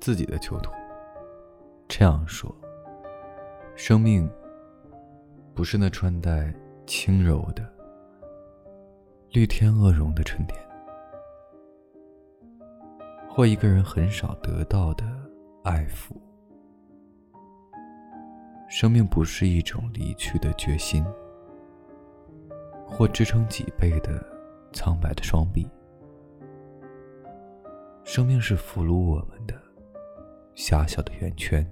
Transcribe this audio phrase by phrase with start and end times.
[0.00, 0.70] 自己的囚徒。
[1.88, 2.54] 这样说，
[3.74, 4.28] 生命
[5.54, 6.52] 不是那穿戴
[6.86, 7.66] 轻柔的
[9.30, 10.58] 绿天鹅绒的春天，
[13.28, 15.04] 或一个人很少得到的
[15.64, 16.12] 爱抚。
[18.68, 21.02] 生命不是一种离去的决心，
[22.86, 24.22] 或支撑脊背的
[24.72, 25.66] 苍白的双臂。
[28.04, 29.54] 生命是俘虏我们的
[30.58, 31.64] 狭小的圆圈，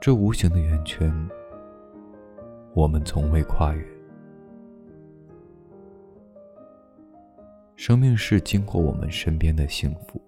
[0.00, 1.12] 这无形的圆圈，
[2.72, 3.86] 我们从未跨越。
[7.76, 10.18] 生命是经过我们身边的幸福，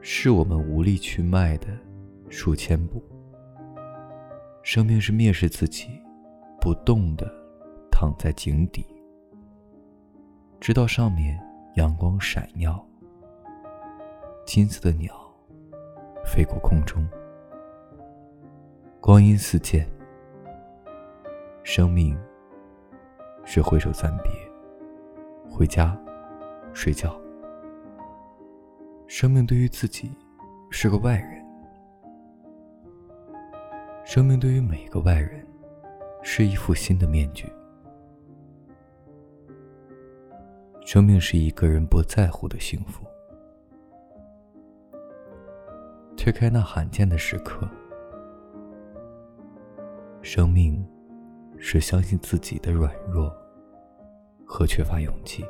[0.00, 1.66] 是我们无力去迈的。
[2.28, 3.02] 数千步。
[4.62, 5.88] 生命是蔑视自己，
[6.60, 7.26] 不动的
[7.90, 8.86] 躺在井底，
[10.60, 11.36] 直到上面
[11.74, 12.84] 阳光闪耀，
[14.46, 15.12] 金色的鸟
[16.24, 17.04] 飞过空中，
[19.00, 19.86] 光阴似箭。
[21.64, 22.16] 生命
[23.44, 24.30] 是挥手暂别，
[25.50, 26.00] 回家
[26.72, 27.20] 睡觉。
[29.08, 30.12] 生命对于自己
[30.70, 31.44] 是个外人。
[34.04, 35.44] 生命对于每个外人，
[36.22, 37.52] 是一副新的面具。
[40.84, 43.04] 生命是一个人不在乎的幸福。
[46.26, 47.68] 推开那罕见的时刻，
[50.22, 50.84] 生命
[51.56, 53.32] 是相信自己的软弱
[54.44, 55.44] 和缺乏勇气。